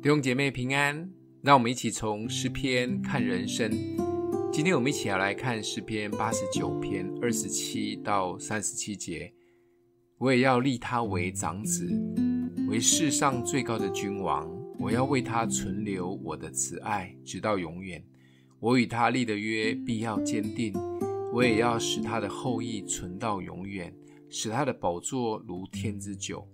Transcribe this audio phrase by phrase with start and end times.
[0.00, 1.10] 弟兄姐妹平安，
[1.42, 3.68] 让我们一起从诗篇看人生。
[4.52, 9.34] 今天我们一起要来看诗篇八十九篇二十七到三十七节。
[10.16, 11.90] 我也要立他为长子，
[12.68, 14.48] 为世上最高的君王。
[14.78, 18.00] 我要为他存留我的慈爱，直到永远。
[18.60, 20.72] 我与他立的约必要坚定。
[21.32, 23.92] 我也要使他的后裔存到永远，
[24.30, 26.48] 使他的宝座如天之久。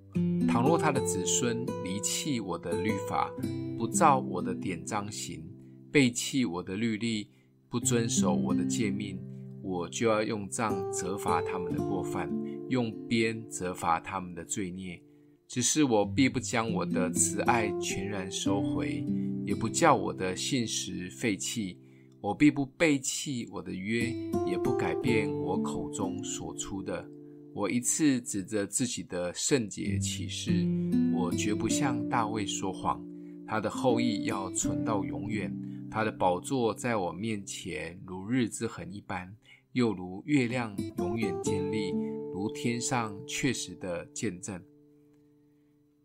[0.48, 3.30] 倘若他的子孙离弃我的律法，
[3.76, 5.42] 不照我的典章行，
[5.90, 7.28] 背弃我的律例，
[7.68, 9.18] 不遵守我的诫命，
[9.62, 12.30] 我就要用杖责罚他们的过犯，
[12.68, 15.02] 用鞭责罚他们的罪孽。
[15.48, 19.04] 只是我必不将我的慈爱全然收回，
[19.44, 21.78] 也不叫我的信实废弃。
[22.20, 24.06] 我必不背弃我的约，
[24.46, 27.06] 也不改变我口中所出的。
[27.54, 30.66] 我一次指着自己的圣洁起誓，
[31.14, 33.00] 我绝不向大卫说谎。
[33.46, 35.56] 他的后裔要存到永远，
[35.88, 39.32] 他的宝座在我面前如日之恒一般，
[39.70, 41.92] 又如月亮永远坚立，
[42.32, 44.60] 如天上确实的见证。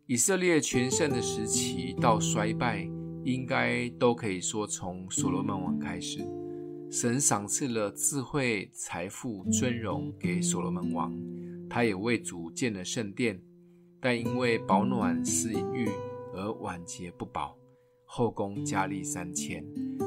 [0.06, 2.88] 以色列全盛的时期到衰败，
[3.24, 6.24] 应该都可以说从所罗门王开始。
[6.92, 11.16] 神赏赐了智慧、财富、尊荣给所罗门王，
[11.70, 13.40] 他也为主建了圣殿，
[14.00, 15.88] 但因为保暖思淫欲
[16.34, 17.56] 而晚节不保，
[18.04, 19.64] 后宫佳丽三千，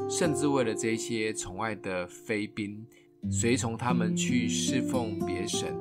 [0.09, 2.85] 甚至为了这些宠爱的妃嫔，
[3.31, 5.73] 随从他们去侍奉别神，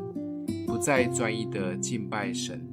[0.66, 2.64] 不再专一的敬拜神。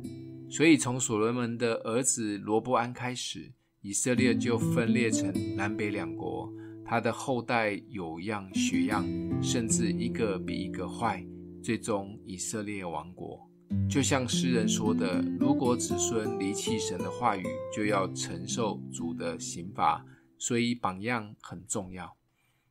[0.47, 6.51] 所以从所罗门的儿子罗波安开始，以色列就分裂成南北两国。
[6.85, 9.05] 他的后代有样学样，
[9.43, 11.23] 甚至一个比一个坏，
[11.61, 13.39] 最终以色列亡国。
[13.87, 20.03] 就像诗人说的：“如果子孙离弃神的话语，就要承受主的刑罚。”
[20.39, 22.15] 所以榜样很重要。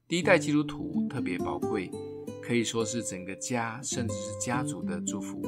[0.09, 1.91] 第一代基督徒特别宝贵，
[2.43, 5.43] 可以说是整个家甚至是家族的祝福。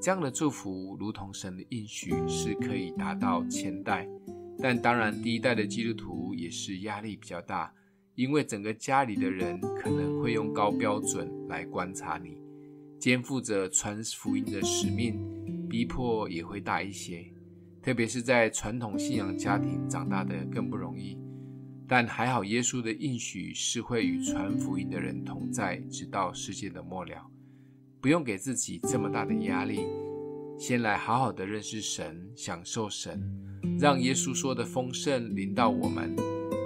[0.00, 4.08] 这样的祝福，如同神的应许，是可以达到千代。
[4.58, 7.72] 但当然，第一代的基督徒也是压力比较大。
[8.14, 12.38] 因为整个家里的人可能会用高标准来观察你，
[12.98, 15.18] 肩负着传福音的使命，
[15.68, 17.24] 逼迫也会大一些。
[17.82, 21.18] 特别是在传统信仰家庭长大的更不容易。
[21.86, 27.24] 但还好，耶稣的应许是会与传福音的人同在，直到世界的末了。
[28.00, 29.86] 不用给自己这么大的压力，
[30.58, 33.22] 先来好好的认识神，享受神，
[33.78, 36.16] 让耶稣说的丰盛临到我们。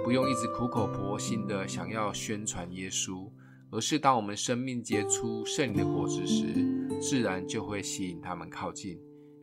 [0.03, 3.29] 不用一直苦口婆心的想要宣传耶稣，
[3.71, 6.53] 而是当我们生命结出圣灵的果子时，
[7.01, 8.99] 自然就会吸引他们靠近。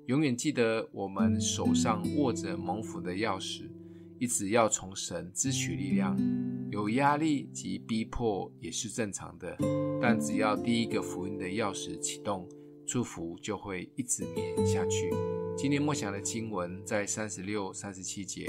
[0.07, 3.63] 永远记得，我们手上握着蒙福的钥匙，
[4.19, 6.17] 一直要从神支取力量。
[6.71, 9.57] 有压力及逼迫也是正常的，
[10.01, 12.47] 但只要第一个福音的钥匙启动，
[12.87, 15.11] 祝福就会一直绵下去。
[15.57, 18.47] 今天默想的经文在三十六、三十七节。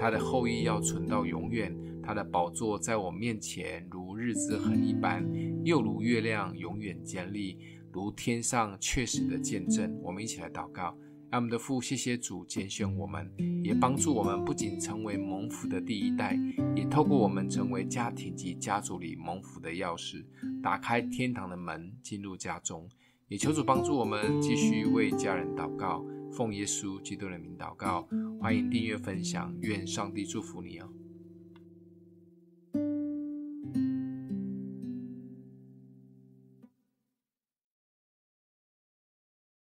[0.00, 1.76] 他的后裔要存到永远，
[2.10, 5.24] 他的宝座在我面前如日之恒一般，
[5.64, 7.56] 又如月亮永远坚立，
[7.92, 9.96] 如天上确实的见证。
[10.02, 10.98] 我们一起来祷告，
[11.30, 13.32] 爱我们的父，谢谢主拣选我们，
[13.62, 16.36] 也帮助我们不仅成为蒙福的第一代，
[16.74, 20.24] 也透过我们成为家庭及家族里蒙福的钥匙，
[20.60, 22.88] 打开天堂的门，进入家中。
[23.28, 26.04] 也求主帮助我们继续为家人祷告。
[26.32, 28.08] 奉耶稣基督的名祷告，
[28.40, 30.88] 欢迎订阅分享，愿上帝祝福你哦。